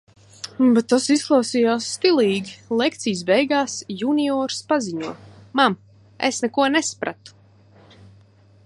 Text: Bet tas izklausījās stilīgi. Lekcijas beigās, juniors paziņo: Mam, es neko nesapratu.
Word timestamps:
Bet 0.75 0.87
tas 0.93 1.03
izklausījās 1.15 1.89
stilīgi. 1.97 2.55
Lekcijas 2.81 3.21
beigās, 3.29 3.77
juniors 4.01 4.65
paziņo: 4.73 5.13
Mam, 5.61 5.79
es 6.31 6.43
neko 6.47 6.71
nesapratu. 6.79 7.39